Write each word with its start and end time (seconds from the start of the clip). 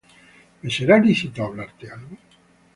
¿Me 0.61 0.69
será 0.75 0.95
lícito 1.05 1.39
hablarte 1.45 1.85
algo? 1.97 2.15